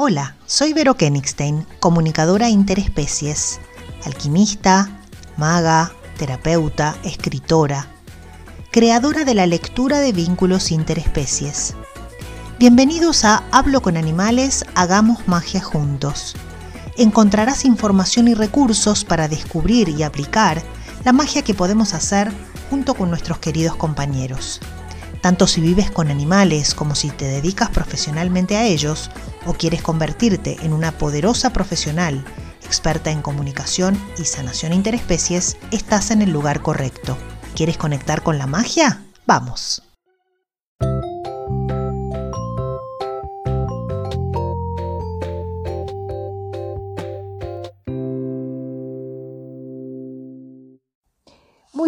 Hola, 0.00 0.36
soy 0.46 0.74
Vero 0.74 0.94
Kenigstein, 0.94 1.66
comunicadora 1.80 2.48
interespecies, 2.48 3.58
alquimista, 4.04 4.88
maga, 5.36 5.92
terapeuta, 6.16 6.96
escritora, 7.02 7.88
creadora 8.70 9.24
de 9.24 9.34
la 9.34 9.46
lectura 9.46 9.98
de 9.98 10.12
vínculos 10.12 10.70
interespecies. 10.70 11.74
Bienvenidos 12.60 13.24
a 13.24 13.42
Hablo 13.50 13.82
con 13.82 13.96
Animales, 13.96 14.64
Hagamos 14.76 15.26
Magia 15.26 15.60
Juntos. 15.60 16.36
Encontrarás 16.96 17.64
información 17.64 18.28
y 18.28 18.34
recursos 18.34 19.04
para 19.04 19.26
descubrir 19.26 19.88
y 19.88 20.04
aplicar 20.04 20.62
la 21.04 21.12
magia 21.12 21.42
que 21.42 21.54
podemos 21.54 21.92
hacer 21.92 22.32
junto 22.70 22.94
con 22.94 23.10
nuestros 23.10 23.40
queridos 23.40 23.74
compañeros. 23.74 24.60
Tanto 25.20 25.46
si 25.46 25.60
vives 25.60 25.90
con 25.90 26.10
animales 26.10 26.74
como 26.74 26.94
si 26.94 27.10
te 27.10 27.26
dedicas 27.26 27.70
profesionalmente 27.70 28.56
a 28.56 28.64
ellos 28.64 29.10
o 29.46 29.54
quieres 29.54 29.82
convertirte 29.82 30.56
en 30.62 30.72
una 30.72 30.92
poderosa 30.92 31.52
profesional 31.52 32.24
experta 32.64 33.10
en 33.10 33.22
comunicación 33.22 33.98
y 34.18 34.24
sanación 34.24 34.74
interespecies, 34.74 35.56
estás 35.70 36.10
en 36.10 36.20
el 36.20 36.30
lugar 36.30 36.60
correcto. 36.60 37.16
¿Quieres 37.56 37.78
conectar 37.78 38.22
con 38.22 38.36
la 38.36 38.46
magia? 38.46 39.02
Vamos. 39.26 39.87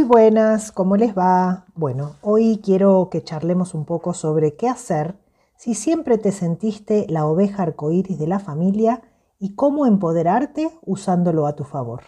Muy 0.00 0.08
buenas, 0.08 0.72
¿cómo 0.72 0.96
les 0.96 1.14
va? 1.14 1.66
Bueno, 1.74 2.16
hoy 2.22 2.58
quiero 2.64 3.10
que 3.10 3.22
charlemos 3.22 3.74
un 3.74 3.84
poco 3.84 4.14
sobre 4.14 4.56
qué 4.56 4.66
hacer 4.66 5.18
si 5.56 5.74
siempre 5.74 6.16
te 6.16 6.32
sentiste 6.32 7.04
la 7.10 7.26
oveja 7.26 7.64
arcoíris 7.64 8.18
de 8.18 8.26
la 8.26 8.38
familia 8.38 9.02
y 9.38 9.54
cómo 9.56 9.84
empoderarte 9.84 10.70
usándolo 10.86 11.46
a 11.46 11.54
tu 11.54 11.64
favor. 11.64 12.00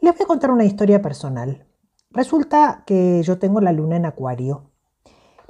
Les 0.00 0.14
voy 0.14 0.24
a 0.24 0.26
contar 0.26 0.50
una 0.50 0.64
historia 0.64 1.02
personal. 1.02 1.66
Resulta 2.10 2.84
que 2.86 3.22
yo 3.22 3.38
tengo 3.38 3.60
la 3.60 3.72
luna 3.72 3.96
en 3.96 4.06
acuario. 4.06 4.70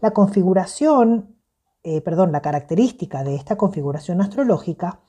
La 0.00 0.10
configuración, 0.10 1.36
eh, 1.84 2.00
perdón, 2.00 2.32
la 2.32 2.42
característica 2.42 3.22
de 3.22 3.36
esta 3.36 3.54
configuración 3.56 4.20
astrológica 4.20 5.02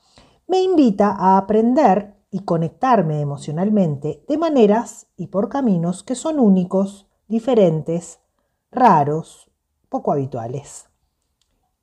me 0.46 0.62
invita 0.62 1.10
a 1.10 1.38
aprender 1.38 2.17
y 2.30 2.40
conectarme 2.40 3.20
emocionalmente 3.20 4.24
de 4.28 4.38
maneras 4.38 5.06
y 5.16 5.28
por 5.28 5.48
caminos 5.48 6.02
que 6.02 6.14
son 6.14 6.38
únicos, 6.38 7.08
diferentes, 7.26 8.20
raros, 8.70 9.50
poco 9.88 10.12
habituales. 10.12 10.88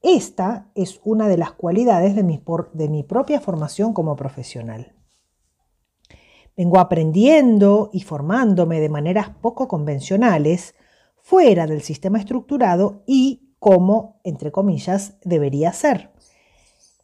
Esta 0.01 0.69
es 0.75 1.01
una 1.03 1.27
de 1.27 1.37
las 1.37 1.51
cualidades 1.53 2.15
de 2.15 2.23
mi, 2.23 2.43
de 2.73 2.89
mi 2.89 3.03
propia 3.03 3.41
formación 3.41 3.93
como 3.93 4.15
profesional. 4.15 4.93
Vengo 6.55 6.79
aprendiendo 6.79 7.89
y 7.91 8.01
formándome 8.01 8.79
de 8.79 8.89
maneras 8.89 9.29
poco 9.41 9.67
convencionales, 9.67 10.75
fuera 11.17 11.65
del 11.65 11.81
sistema 11.81 12.19
estructurado 12.19 13.03
y 13.07 13.55
como, 13.57 14.21
entre 14.23 14.51
comillas, 14.51 15.17
debería 15.23 15.73
ser. 15.73 16.11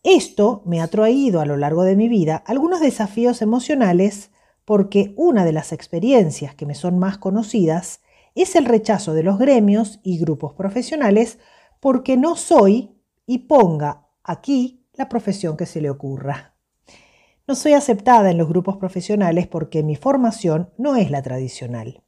Esto 0.03 0.63
me 0.65 0.81
ha 0.81 0.87
traído 0.87 1.41
a 1.41 1.45
lo 1.45 1.57
largo 1.57 1.83
de 1.83 1.95
mi 1.95 2.09
vida 2.09 2.43
algunos 2.47 2.79
desafíos 2.79 3.41
emocionales 3.43 4.31
porque 4.65 5.13
una 5.15 5.45
de 5.45 5.51
las 5.51 5.71
experiencias 5.71 6.55
que 6.55 6.65
me 6.65 6.73
son 6.73 6.97
más 6.97 7.19
conocidas 7.19 8.01
es 8.33 8.55
el 8.55 8.65
rechazo 8.65 9.13
de 9.13 9.21
los 9.21 9.37
gremios 9.37 9.99
y 10.01 10.17
grupos 10.17 10.53
profesionales 10.53 11.37
porque 11.79 12.17
no 12.17 12.35
soy 12.35 12.95
y 13.27 13.39
ponga 13.39 14.07
aquí 14.23 14.87
la 14.93 15.07
profesión 15.07 15.55
que 15.55 15.67
se 15.67 15.81
le 15.81 15.89
ocurra. 15.89 16.55
No 17.47 17.55
soy 17.55 17.73
aceptada 17.73 18.31
en 18.31 18.37
los 18.37 18.47
grupos 18.47 18.77
profesionales 18.77 19.47
porque 19.47 19.83
mi 19.83 19.95
formación 19.95 20.71
no 20.77 20.95
es 20.95 21.11
la 21.11 21.21
tradicional. 21.21 22.01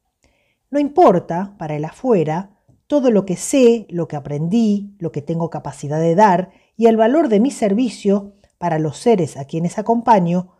No 0.72 0.80
importa, 0.80 1.56
para 1.59 1.76
el 1.76 1.86
afuera, 1.86 2.58
todo 2.88 3.12
lo 3.12 3.26
que 3.26 3.36
sé, 3.36 3.86
lo 3.90 4.08
que 4.08 4.16
aprendí, 4.16 4.96
lo 5.00 5.12
que 5.12 5.22
tengo 5.22 5.50
capacidad 5.50 6.00
de 6.00 6.16
dar 6.16 6.52
y 6.75 6.88
el 6.88 6.97
valor 6.97 7.29
de 7.29 7.39
mi 7.39 7.51
servicio 7.51 8.34
para 8.57 8.79
los 8.79 8.97
seres 8.97 9.38
a 9.38 9.45
quienes 9.45 9.78
acompaño, 9.78 10.53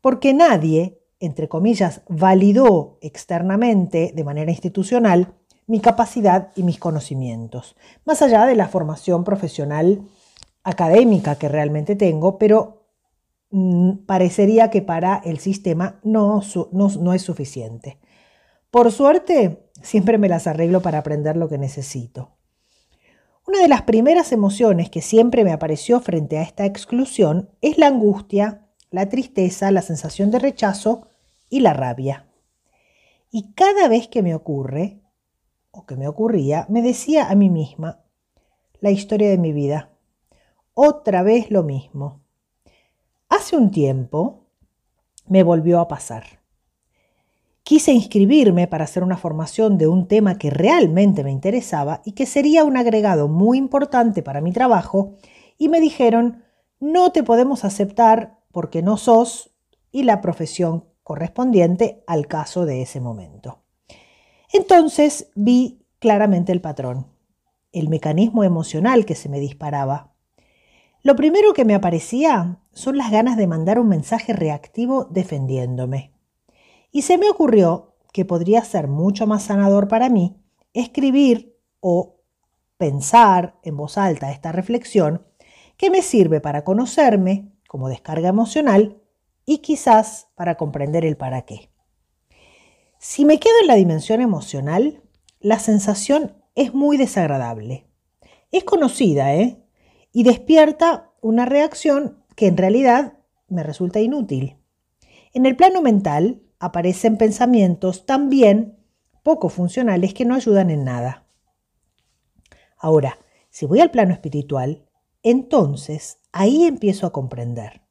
porque 0.00 0.34
nadie, 0.34 1.00
entre 1.20 1.48
comillas, 1.48 2.02
validó 2.08 2.98
externamente, 3.00 4.12
de 4.14 4.24
manera 4.24 4.50
institucional, 4.50 5.34
mi 5.66 5.80
capacidad 5.80 6.50
y 6.56 6.62
mis 6.62 6.78
conocimientos, 6.78 7.76
más 8.04 8.22
allá 8.22 8.46
de 8.46 8.54
la 8.54 8.68
formación 8.68 9.24
profesional 9.24 10.02
académica 10.62 11.36
que 11.36 11.48
realmente 11.48 11.96
tengo, 11.96 12.38
pero 12.38 12.86
mm, 13.50 14.04
parecería 14.06 14.70
que 14.70 14.82
para 14.82 15.16
el 15.24 15.38
sistema 15.38 16.00
no, 16.02 16.42
no 16.72 17.14
es 17.14 17.22
suficiente. 17.22 17.98
Por 18.70 18.92
suerte, 18.92 19.70
siempre 19.82 20.18
me 20.18 20.28
las 20.28 20.46
arreglo 20.46 20.82
para 20.82 20.98
aprender 20.98 21.36
lo 21.36 21.48
que 21.48 21.58
necesito. 21.58 22.37
Una 23.48 23.60
de 23.60 23.68
las 23.68 23.80
primeras 23.80 24.32
emociones 24.32 24.90
que 24.90 25.00
siempre 25.00 25.42
me 25.42 25.52
apareció 25.52 26.00
frente 26.00 26.36
a 26.36 26.42
esta 26.42 26.66
exclusión 26.66 27.48
es 27.62 27.78
la 27.78 27.86
angustia, 27.86 28.68
la 28.90 29.08
tristeza, 29.08 29.70
la 29.70 29.80
sensación 29.80 30.30
de 30.30 30.38
rechazo 30.38 31.08
y 31.48 31.60
la 31.60 31.72
rabia. 31.72 32.28
Y 33.30 33.54
cada 33.54 33.88
vez 33.88 34.06
que 34.06 34.22
me 34.22 34.34
ocurre, 34.34 35.00
o 35.70 35.86
que 35.86 35.96
me 35.96 36.08
ocurría, 36.08 36.66
me 36.68 36.82
decía 36.82 37.30
a 37.30 37.34
mí 37.36 37.48
misma, 37.48 38.04
la 38.80 38.90
historia 38.90 39.30
de 39.30 39.38
mi 39.38 39.54
vida, 39.54 39.96
otra 40.74 41.22
vez 41.22 41.50
lo 41.50 41.62
mismo. 41.62 42.20
Hace 43.30 43.56
un 43.56 43.70
tiempo 43.70 44.44
me 45.26 45.42
volvió 45.42 45.80
a 45.80 45.88
pasar. 45.88 46.37
Quise 47.68 47.92
inscribirme 47.92 48.66
para 48.66 48.84
hacer 48.84 49.02
una 49.02 49.18
formación 49.18 49.76
de 49.76 49.88
un 49.88 50.08
tema 50.08 50.38
que 50.38 50.48
realmente 50.48 51.22
me 51.22 51.30
interesaba 51.30 52.00
y 52.02 52.12
que 52.12 52.24
sería 52.24 52.64
un 52.64 52.78
agregado 52.78 53.28
muy 53.28 53.58
importante 53.58 54.22
para 54.22 54.40
mi 54.40 54.52
trabajo 54.52 55.16
y 55.58 55.68
me 55.68 55.78
dijeron, 55.78 56.44
no 56.80 57.12
te 57.12 57.22
podemos 57.22 57.66
aceptar 57.66 58.38
porque 58.52 58.80
no 58.80 58.96
sos 58.96 59.54
y 59.92 60.04
la 60.04 60.22
profesión 60.22 60.86
correspondiente 61.02 62.02
al 62.06 62.26
caso 62.26 62.64
de 62.64 62.80
ese 62.80 63.02
momento. 63.02 63.60
Entonces 64.50 65.30
vi 65.34 65.84
claramente 65.98 66.52
el 66.52 66.62
patrón, 66.62 67.08
el 67.72 67.90
mecanismo 67.90 68.44
emocional 68.44 69.04
que 69.04 69.14
se 69.14 69.28
me 69.28 69.40
disparaba. 69.40 70.14
Lo 71.02 71.16
primero 71.16 71.52
que 71.52 71.66
me 71.66 71.74
aparecía 71.74 72.62
son 72.72 72.96
las 72.96 73.10
ganas 73.10 73.36
de 73.36 73.46
mandar 73.46 73.78
un 73.78 73.88
mensaje 73.88 74.32
reactivo 74.32 75.04
defendiéndome. 75.04 76.14
Y 76.90 77.02
se 77.02 77.18
me 77.18 77.28
ocurrió 77.28 77.94
que 78.12 78.24
podría 78.24 78.64
ser 78.64 78.88
mucho 78.88 79.26
más 79.26 79.44
sanador 79.44 79.88
para 79.88 80.08
mí 80.08 80.36
escribir 80.72 81.56
o 81.80 82.20
pensar 82.76 83.58
en 83.62 83.76
voz 83.76 83.98
alta 83.98 84.30
esta 84.30 84.52
reflexión 84.52 85.26
que 85.76 85.90
me 85.90 86.02
sirve 86.02 86.40
para 86.40 86.64
conocerme 86.64 87.52
como 87.68 87.88
descarga 87.88 88.28
emocional 88.28 89.02
y 89.44 89.58
quizás 89.58 90.28
para 90.34 90.56
comprender 90.56 91.04
el 91.04 91.16
para 91.16 91.42
qué. 91.42 91.70
Si 92.98 93.24
me 93.24 93.38
quedo 93.38 93.54
en 93.62 93.68
la 93.68 93.76
dimensión 93.76 94.20
emocional, 94.20 95.02
la 95.40 95.58
sensación 95.58 96.36
es 96.54 96.74
muy 96.74 96.96
desagradable. 96.96 97.86
Es 98.50 98.64
conocida, 98.64 99.34
¿eh? 99.34 99.62
Y 100.12 100.24
despierta 100.24 101.12
una 101.20 101.44
reacción 101.44 102.24
que 102.34 102.46
en 102.46 102.56
realidad 102.56 103.18
me 103.46 103.62
resulta 103.62 104.00
inútil. 104.00 104.56
En 105.32 105.46
el 105.46 105.54
plano 105.54 105.82
mental 105.82 106.42
aparecen 106.58 107.16
pensamientos 107.16 108.06
también 108.06 108.78
poco 109.22 109.48
funcionales 109.48 110.14
que 110.14 110.24
no 110.24 110.34
ayudan 110.34 110.70
en 110.70 110.84
nada. 110.84 111.26
Ahora, 112.76 113.18
si 113.50 113.66
voy 113.66 113.80
al 113.80 113.90
plano 113.90 114.12
espiritual, 114.12 114.86
entonces 115.22 116.18
ahí 116.32 116.64
empiezo 116.64 117.06
a 117.06 117.12
comprender. 117.12 117.82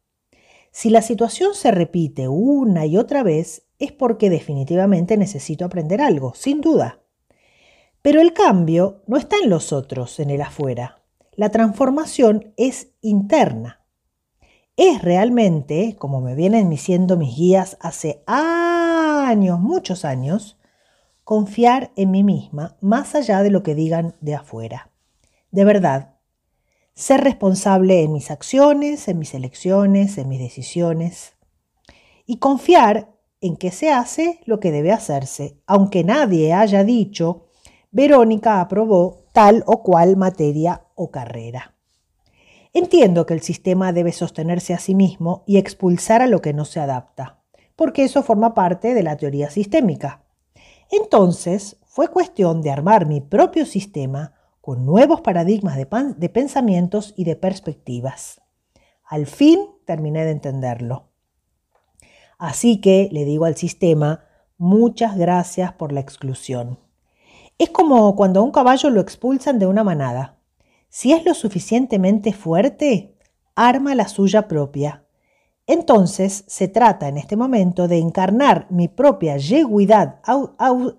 Si 0.71 0.89
la 0.89 1.01
situación 1.01 1.55
se 1.55 1.71
repite 1.71 2.27
una 2.27 2.85
y 2.85 2.97
otra 2.97 3.23
vez, 3.23 3.63
es 3.79 3.91
porque 3.91 4.29
definitivamente 4.29 5.17
necesito 5.17 5.65
aprender 5.65 6.01
algo, 6.01 6.33
sin 6.35 6.61
duda. 6.61 7.01
Pero 8.01 8.21
el 8.21 8.33
cambio 8.33 9.03
no 9.07 9.17
está 9.17 9.37
en 9.43 9.49
los 9.49 9.73
otros, 9.73 10.19
en 10.19 10.29
el 10.29 10.41
afuera. 10.41 11.03
La 11.33 11.49
transformación 11.49 12.53
es 12.57 12.89
interna. 13.01 13.85
Es 14.77 15.01
realmente, 15.01 15.95
como 15.97 16.21
me 16.21 16.35
vienen 16.35 16.69
diciendo 16.69 17.17
mis 17.17 17.35
guías 17.35 17.77
hace 17.79 18.21
años, 18.27 19.59
muchos 19.59 20.05
años, 20.05 20.59
confiar 21.23 21.91
en 21.95 22.11
mí 22.11 22.23
misma 22.23 22.77
más 22.79 23.15
allá 23.15 23.41
de 23.41 23.49
lo 23.49 23.63
que 23.63 23.73
digan 23.73 24.15
de 24.21 24.35
afuera. 24.35 24.91
De 25.49 25.65
verdad, 25.65 26.19
ser 26.93 27.21
responsable 27.21 28.03
en 28.03 28.13
mis 28.13 28.29
acciones, 28.29 29.07
en 29.07 29.17
mis 29.17 29.33
elecciones, 29.33 30.19
en 30.19 30.29
mis 30.29 30.39
decisiones. 30.39 31.33
Y 32.27 32.37
confiar 32.37 33.15
en 33.41 33.57
que 33.57 33.71
se 33.71 33.89
hace 33.89 34.41
lo 34.45 34.59
que 34.59 34.71
debe 34.71 34.91
hacerse, 34.91 35.59
aunque 35.65 36.03
nadie 36.03 36.53
haya 36.53 36.83
dicho, 36.83 37.47
Verónica 37.89 38.61
aprobó 38.61 39.25
tal 39.33 39.63
o 39.65 39.81
cual 39.81 40.17
materia 40.17 40.85
o 40.93 41.09
carrera. 41.09 41.76
Entiendo 42.77 43.25
que 43.25 43.33
el 43.33 43.41
sistema 43.41 43.91
debe 43.91 44.11
sostenerse 44.11 44.75
a 44.75 44.77
sí 44.77 44.93
mismo 44.93 45.43
y 45.47 45.57
expulsar 45.57 46.21
a 46.21 46.27
lo 46.27 46.43
que 46.43 46.53
no 46.53 46.63
se 46.63 46.79
adapta, 46.79 47.41
porque 47.75 48.03
eso 48.03 48.21
forma 48.21 48.53
parte 48.53 48.93
de 48.93 49.01
la 49.01 49.17
teoría 49.17 49.49
sistémica. 49.49 50.21
Entonces, 50.91 51.77
fue 51.87 52.09
cuestión 52.09 52.61
de 52.61 52.69
armar 52.69 53.07
mi 53.07 53.19
propio 53.19 53.65
sistema 53.65 54.35
con 54.61 54.85
nuevos 54.85 55.21
paradigmas 55.21 55.75
de, 55.75 56.29
pensamientos 56.29 57.15
y 57.17 57.23
de 57.23 57.35
perspectivas. 57.35 58.41
Al 59.03 59.25
fin 59.25 59.59
terminé 59.87 60.23
de 60.23 60.31
entenderlo. 60.33 61.09
Así 62.37 62.79
que 62.79 63.09
le 63.11 63.25
digo 63.25 63.45
al 63.45 63.55
sistema, 63.55 64.25
muchas 64.59 65.17
gracias 65.17 65.73
por 65.73 65.91
la 65.91 66.01
exclusión. 66.01 66.77
Es 67.57 67.71
como 67.71 68.15
cuando 68.15 68.39
a 68.39 68.43
un 68.43 68.51
caballo 68.51 68.91
lo 68.91 69.01
expulsan 69.01 69.57
de 69.57 69.65
una 69.65 69.83
manada. 69.83 70.36
Si 70.89 71.13
es 71.13 71.25
lo 71.25 71.33
suficientemente 71.33 72.33
fuerte, 72.33 73.15
arma 73.55 73.95
la 73.95 74.07
suya 74.07 74.47
propia. 74.47 75.05
Entonces 75.65 76.45
se 76.47 76.69
trata 76.69 77.09
en 77.09 77.17
este 77.17 77.35
momento 77.35 77.87
de 77.87 77.97
encarnar 77.97 78.67
mi 78.69 78.87
propia 78.87 79.35
yeguidad 79.37 80.21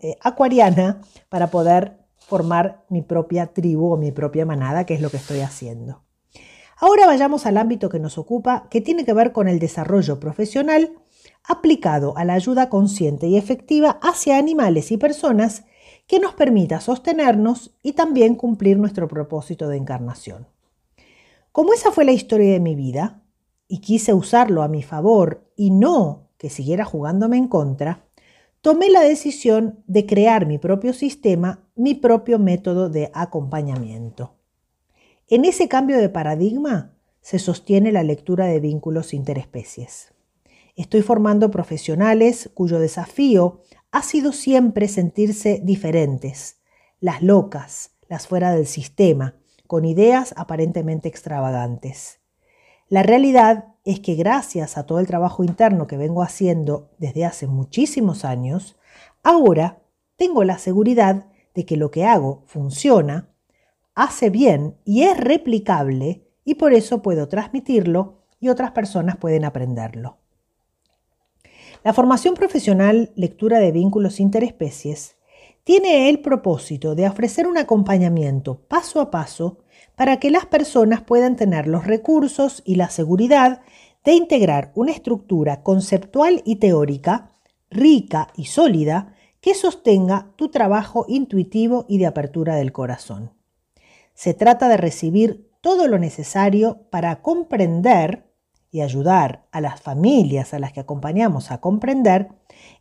eh, 0.02 0.16
acuariana 0.20 1.00
para 1.30 1.46
poder 1.46 1.98
formar 2.18 2.84
mi 2.90 3.00
propia 3.00 3.46
tribu 3.46 3.92
o 3.92 3.96
mi 3.96 4.12
propia 4.12 4.44
manada, 4.44 4.84
que 4.84 4.92
es 4.92 5.00
lo 5.00 5.10
que 5.10 5.16
estoy 5.16 5.40
haciendo. 5.40 6.04
Ahora 6.76 7.06
vayamos 7.06 7.46
al 7.46 7.56
ámbito 7.56 7.88
que 7.88 7.98
nos 7.98 8.18
ocupa, 8.18 8.68
que 8.70 8.82
tiene 8.82 9.04
que 9.04 9.14
ver 9.14 9.32
con 9.32 9.48
el 9.48 9.58
desarrollo 9.58 10.20
profesional 10.20 10.92
aplicado 11.42 12.16
a 12.16 12.24
la 12.24 12.34
ayuda 12.34 12.68
consciente 12.68 13.26
y 13.26 13.36
efectiva 13.36 13.98
hacia 14.02 14.36
animales 14.36 14.92
y 14.92 14.98
personas 14.98 15.64
que 16.08 16.18
nos 16.18 16.34
permita 16.34 16.80
sostenernos 16.80 17.76
y 17.82 17.92
también 17.92 18.34
cumplir 18.34 18.78
nuestro 18.78 19.06
propósito 19.06 19.68
de 19.68 19.76
encarnación. 19.76 20.48
Como 21.52 21.72
esa 21.72 21.92
fue 21.92 22.04
la 22.04 22.12
historia 22.12 22.52
de 22.52 22.60
mi 22.60 22.74
vida, 22.74 23.22
y 23.68 23.80
quise 23.80 24.14
usarlo 24.14 24.62
a 24.62 24.68
mi 24.68 24.82
favor 24.82 25.46
y 25.54 25.70
no 25.70 26.30
que 26.38 26.50
siguiera 26.50 26.84
jugándome 26.84 27.36
en 27.36 27.48
contra, 27.48 28.06
tomé 28.62 28.90
la 28.90 29.02
decisión 29.02 29.82
de 29.86 30.06
crear 30.06 30.46
mi 30.46 30.58
propio 30.58 30.92
sistema, 30.92 31.68
mi 31.76 31.94
propio 31.94 32.38
método 32.38 32.88
de 32.88 33.10
acompañamiento. 33.12 34.34
En 35.28 35.44
ese 35.44 35.68
cambio 35.68 35.98
de 35.98 36.08
paradigma 36.08 36.94
se 37.20 37.38
sostiene 37.38 37.92
la 37.92 38.02
lectura 38.02 38.46
de 38.46 38.60
vínculos 38.60 39.12
interespecies. 39.12 40.14
Estoy 40.76 41.02
formando 41.02 41.50
profesionales 41.50 42.50
cuyo 42.54 42.78
desafío 42.78 43.62
ha 43.90 44.02
sido 44.02 44.32
siempre 44.32 44.88
sentirse 44.88 45.60
diferentes, 45.62 46.60
las 47.00 47.22
locas, 47.22 47.92
las 48.08 48.26
fuera 48.26 48.52
del 48.52 48.66
sistema, 48.66 49.34
con 49.66 49.84
ideas 49.84 50.34
aparentemente 50.36 51.08
extravagantes. 51.08 52.20
La 52.88 53.02
realidad 53.02 53.74
es 53.84 54.00
que 54.00 54.14
gracias 54.14 54.78
a 54.78 54.84
todo 54.84 54.98
el 54.98 55.06
trabajo 55.06 55.44
interno 55.44 55.86
que 55.86 55.96
vengo 55.96 56.22
haciendo 56.22 56.90
desde 56.98 57.24
hace 57.24 57.46
muchísimos 57.46 58.24
años, 58.24 58.76
ahora 59.22 59.82
tengo 60.16 60.44
la 60.44 60.58
seguridad 60.58 61.26
de 61.54 61.64
que 61.64 61.76
lo 61.76 61.90
que 61.90 62.04
hago 62.04 62.42
funciona, 62.46 63.28
hace 63.94 64.30
bien 64.30 64.76
y 64.84 65.02
es 65.02 65.18
replicable 65.18 66.26
y 66.44 66.54
por 66.54 66.72
eso 66.72 67.02
puedo 67.02 67.28
transmitirlo 67.28 68.22
y 68.40 68.48
otras 68.48 68.70
personas 68.70 69.16
pueden 69.16 69.44
aprenderlo. 69.44 70.18
La 71.84 71.92
formación 71.92 72.34
profesional 72.34 73.12
Lectura 73.14 73.60
de 73.60 73.72
Vínculos 73.72 74.20
Interespecies 74.20 75.16
tiene 75.64 76.08
el 76.08 76.20
propósito 76.20 76.94
de 76.94 77.06
ofrecer 77.06 77.46
un 77.46 77.58
acompañamiento 77.58 78.60
paso 78.68 79.00
a 79.00 79.10
paso 79.10 79.58
para 79.96 80.18
que 80.18 80.30
las 80.30 80.46
personas 80.46 81.02
puedan 81.02 81.36
tener 81.36 81.66
los 81.66 81.86
recursos 81.86 82.62
y 82.64 82.76
la 82.76 82.90
seguridad 82.90 83.60
de 84.04 84.14
integrar 84.14 84.72
una 84.74 84.92
estructura 84.92 85.62
conceptual 85.62 86.42
y 86.44 86.56
teórica 86.56 87.32
rica 87.70 88.28
y 88.34 88.46
sólida 88.46 89.14
que 89.40 89.54
sostenga 89.54 90.32
tu 90.36 90.48
trabajo 90.48 91.04
intuitivo 91.08 91.86
y 91.88 91.98
de 91.98 92.06
apertura 92.06 92.56
del 92.56 92.72
corazón. 92.72 93.32
Se 94.14 94.34
trata 94.34 94.68
de 94.68 94.78
recibir 94.78 95.48
todo 95.60 95.86
lo 95.86 95.98
necesario 95.98 96.88
para 96.90 97.22
comprender 97.22 98.27
y 98.70 98.82
ayudar 98.82 99.46
a 99.50 99.60
las 99.60 99.80
familias 99.80 100.52
a 100.52 100.58
las 100.58 100.72
que 100.72 100.80
acompañamos 100.80 101.50
a 101.50 101.60
comprender 101.60 102.28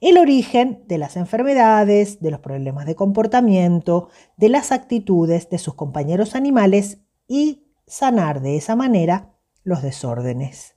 el 0.02 0.18
origen 0.18 0.84
de 0.88 0.98
las 0.98 1.16
enfermedades, 1.16 2.20
de 2.20 2.32
los 2.32 2.40
problemas 2.40 2.86
de 2.86 2.96
comportamiento, 2.96 4.10
de 4.36 4.50
las 4.50 4.72
actitudes 4.72 5.50
de 5.50 5.58
sus 5.58 5.76
compañeros 5.76 6.36
animales 6.36 7.00
y 7.28 7.68
sanar 7.86 8.42
de 8.42 8.58
esa 8.58 8.76
manera 8.76 9.34
los 9.64 9.82
desórdenes. 9.82 10.76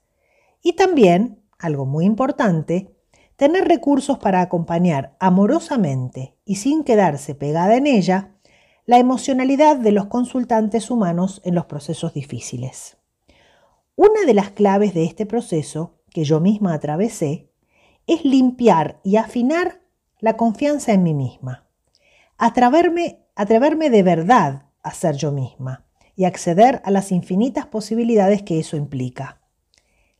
Y 0.61 0.73
también, 0.73 1.43
algo 1.59 1.85
muy 1.85 2.05
importante, 2.05 2.95
tener 3.35 3.67
recursos 3.67 4.19
para 4.19 4.41
acompañar 4.41 5.15
amorosamente 5.19 6.37
y 6.45 6.55
sin 6.55 6.83
quedarse 6.83 7.35
pegada 7.35 7.75
en 7.75 7.87
ella 7.87 8.35
la 8.85 8.99
emocionalidad 8.99 9.77
de 9.77 9.91
los 9.91 10.05
consultantes 10.07 10.91
humanos 10.91 11.41
en 11.43 11.55
los 11.55 11.65
procesos 11.65 12.13
difíciles. 12.13 13.00
Una 13.95 14.25
de 14.25 14.33
las 14.33 14.51
claves 14.51 14.93
de 14.93 15.03
este 15.03 15.25
proceso, 15.25 15.99
que 16.09 16.23
yo 16.23 16.39
misma 16.39 16.73
atravesé, 16.73 17.51
es 18.07 18.23
limpiar 18.23 18.99
y 19.03 19.17
afinar 19.17 19.81
la 20.19 20.37
confianza 20.37 20.93
en 20.93 21.03
mí 21.03 21.13
misma. 21.13 21.67
Atreverme, 22.37 23.25
atreverme 23.35 23.89
de 23.89 24.03
verdad 24.03 24.65
a 24.81 24.91
ser 24.91 25.15
yo 25.15 25.31
misma 25.31 25.85
y 26.15 26.23
acceder 26.23 26.81
a 26.85 26.91
las 26.91 27.11
infinitas 27.11 27.65
posibilidades 27.65 28.43
que 28.43 28.59
eso 28.59 28.77
implica. 28.77 29.41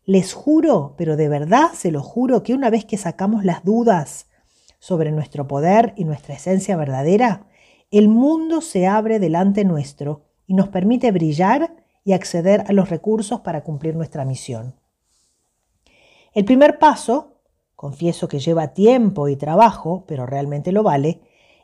Les 0.03 0.33
juro, 0.33 0.95
pero 0.97 1.15
de 1.15 1.29
verdad 1.29 1.71
se 1.73 1.91
lo 1.91 2.03
juro, 2.03 2.43
que 2.43 2.53
una 2.53 2.69
vez 2.69 2.85
que 2.85 2.97
sacamos 2.97 3.45
las 3.45 3.63
dudas 3.63 4.27
sobre 4.79 5.11
nuestro 5.11 5.47
poder 5.47 5.93
y 5.95 6.05
nuestra 6.05 6.35
esencia 6.35 6.75
verdadera, 6.75 7.47
el 7.91 8.09
mundo 8.09 8.61
se 8.61 8.87
abre 8.87 9.19
delante 9.19 9.63
nuestro 9.63 10.25
y 10.47 10.55
nos 10.55 10.69
permite 10.69 11.11
brillar 11.11 11.80
y 12.03 12.13
acceder 12.13 12.63
a 12.67 12.73
los 12.73 12.89
recursos 12.89 13.41
para 13.41 13.63
cumplir 13.63 13.95
nuestra 13.95 14.25
misión. 14.25 14.75
El 16.33 16.45
primer 16.45 16.79
paso, 16.79 17.41
confieso 17.75 18.27
que 18.27 18.39
lleva 18.39 18.73
tiempo 18.73 19.27
y 19.27 19.35
trabajo, 19.35 20.05
pero 20.07 20.25
realmente 20.25 20.71
lo 20.71 20.83
vale, 20.83 21.21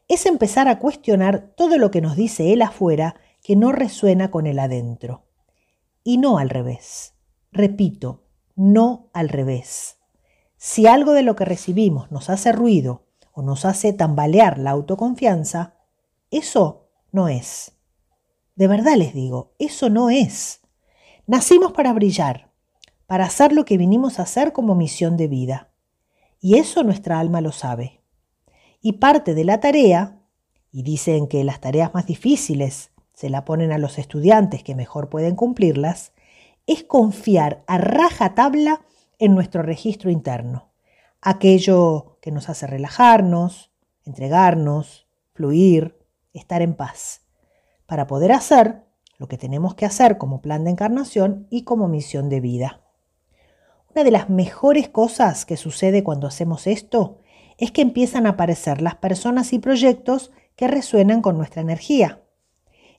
es 0.07 0.25
empezar 0.25 0.67
a 0.67 0.79
cuestionar 0.79 1.53
todo 1.55 1.77
lo 1.77 1.91
que 1.91 2.01
nos 2.01 2.15
dice 2.15 2.53
él 2.53 2.61
afuera 2.61 3.15
que 3.43 3.55
no 3.55 3.71
resuena 3.71 4.31
con 4.31 4.47
el 4.47 4.59
adentro. 4.59 5.23
Y 6.03 6.17
no 6.17 6.37
al 6.37 6.49
revés. 6.49 7.13
Repito, 7.51 8.23
no 8.55 9.09
al 9.13 9.29
revés. 9.29 9.97
Si 10.57 10.87
algo 10.87 11.13
de 11.13 11.23
lo 11.23 11.35
que 11.35 11.45
recibimos 11.45 12.11
nos 12.11 12.29
hace 12.29 12.51
ruido 12.51 13.05
o 13.31 13.41
nos 13.41 13.65
hace 13.65 13.93
tambalear 13.93 14.57
la 14.57 14.71
autoconfianza, 14.71 15.75
eso 16.31 16.89
no 17.11 17.27
es. 17.27 17.76
De 18.57 18.67
verdad 18.67 18.95
les 18.95 19.13
digo, 19.13 19.53
eso 19.59 19.87
no 19.91 20.09
es. 20.09 20.61
Nacimos 21.27 21.73
para 21.73 21.93
brillar, 21.93 22.51
para 23.05 23.25
hacer 23.25 23.53
lo 23.53 23.65
que 23.65 23.77
vinimos 23.77 24.17
a 24.17 24.23
hacer 24.23 24.51
como 24.51 24.73
misión 24.73 25.15
de 25.15 25.27
vida. 25.27 25.69
Y 26.39 26.57
eso 26.57 26.81
nuestra 26.81 27.19
alma 27.19 27.39
lo 27.39 27.51
sabe. 27.51 28.01
Y 28.81 28.93
parte 28.93 29.35
de 29.35 29.43
la 29.43 29.59
tarea, 29.59 30.23
y 30.71 30.81
dicen 30.81 31.27
que 31.27 31.43
las 31.43 31.61
tareas 31.61 31.93
más 31.93 32.07
difíciles 32.07 32.89
se 33.13 33.29
la 33.29 33.45
ponen 33.45 33.71
a 33.71 33.77
los 33.77 33.99
estudiantes 33.99 34.63
que 34.63 34.73
mejor 34.73 35.07
pueden 35.07 35.35
cumplirlas, 35.35 36.13
es 36.65 36.83
confiar 36.83 37.63
a 37.67 37.77
raja 37.77 38.33
tabla 38.33 38.81
en 39.19 39.35
nuestro 39.35 39.61
registro 39.61 40.09
interno, 40.09 40.71
aquello 41.21 42.17
que 42.21 42.31
nos 42.31 42.49
hace 42.49 42.65
relajarnos, 42.65 43.69
entregarnos, 44.03 45.07
fluir, 45.35 45.99
estar 46.33 46.63
en 46.63 46.73
paz 46.73 47.26
para 47.87 48.05
poder 48.05 48.31
hacer 48.31 48.83
lo 49.17 49.27
que 49.27 49.37
tenemos 49.37 49.73
que 49.73 49.85
hacer 49.85 50.17
como 50.19 50.41
plan 50.41 50.63
de 50.63 50.71
encarnación 50.71 51.47
y 51.49 51.63
como 51.63 51.87
misión 51.87 52.29
de 52.29 52.39
vida. 52.39 52.81
Una 53.95 54.03
de 54.03 54.11
las 54.11 54.29
mejores 54.29 54.89
cosas 54.89 55.45
que 55.45 55.57
sucede 55.57 56.03
cuando 56.03 56.27
hacemos 56.27 56.67
esto 56.67 57.17
es 57.57 57.71
que 57.71 57.81
empiezan 57.81 58.27
a 58.27 58.31
aparecer 58.31 58.81
las 58.81 58.95
personas 58.95 59.53
y 59.53 59.59
proyectos 59.59 60.31
que 60.55 60.67
resuenan 60.67 61.21
con 61.21 61.37
nuestra 61.37 61.61
energía. 61.61 62.21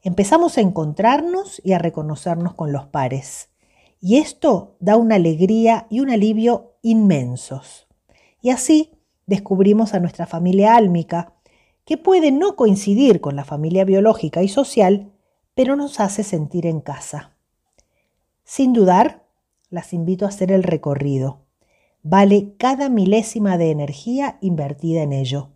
Empezamos 0.03 0.59
a 0.59 0.61
encontrarnos 0.61 1.61
y 1.65 1.73
a 1.73 1.79
reconocernos 1.79 2.55
con 2.55 2.73
los 2.73 2.87
pares. 2.87 3.51
Y 4.01 4.19
esto 4.19 4.77
da 4.81 4.97
una 4.97 5.17
alegría 5.17 5.87
y 5.91 6.01
un 6.01 6.11
alivio 6.11 6.77
inmensos. 6.83 7.89
Y 8.41 8.51
así 8.51 8.93
descubrimos 9.27 9.95
a 9.95 10.01
nuestra 10.01 10.27
familia 10.27 10.77
álmica, 10.77 11.35
que 11.89 11.97
puede 11.97 12.33
no 12.33 12.55
coincidir 12.55 13.23
con 13.23 13.35
la 13.35 13.47
familia 13.47 13.87
biológica 13.87 14.43
y 14.43 14.49
social, 14.49 15.11
pero 15.55 15.75
nos 15.75 16.01
hace 16.01 16.23
sentir 16.23 16.67
en 16.67 16.83
casa. 16.83 17.33
Sin 18.45 18.75
dudar, 18.75 19.25
las 19.71 19.95
invito 19.95 20.27
a 20.27 20.29
hacer 20.29 20.53
el 20.53 20.65
recorrido. 20.65 21.47
Vale 22.03 22.53
cada 22.59 22.91
milésima 22.91 23.57
de 23.57 23.71
energía 23.71 24.37
invertida 24.43 25.01
en 25.01 25.15
ello. 25.15 25.49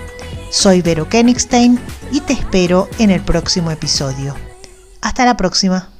Soy 0.51 0.83
Vero 0.83 1.09
Kenigstein 1.09 1.79
y 2.11 2.21
te 2.21 2.33
espero 2.33 2.89
en 2.99 3.11
el 3.11 3.21
próximo 3.21 3.71
episodio. 3.71 4.35
Hasta 5.01 5.25
la 5.25 5.37
próxima. 5.37 5.96